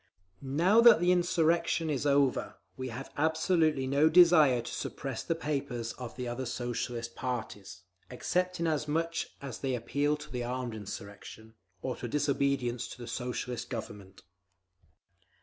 "Now 0.41 0.81
that 0.81 0.99
the 0.99 1.11
insurrection 1.11 1.87
is 1.91 2.07
over, 2.07 2.55
we 2.75 2.89
have 2.89 3.11
absolutely 3.17 3.85
no 3.85 4.09
desire 4.09 4.63
to 4.63 4.73
suppress 4.73 5.21
the 5.21 5.35
papers 5.35 5.93
of 5.93 6.15
the 6.15 6.27
other 6.27 6.47
Socialist 6.47 7.13
parties, 7.15 7.83
except 8.09 8.59
inasmuch 8.59 9.13
as 9.43 9.59
they 9.59 9.75
appeal 9.75 10.17
to 10.17 10.41
armed 10.41 10.73
insurrection, 10.73 11.53
or 11.83 11.95
to 11.97 12.07
disobedience 12.07 12.87
to 12.87 12.97
the 12.97 13.05
Soviet 13.05 13.67
Government. 13.69 14.23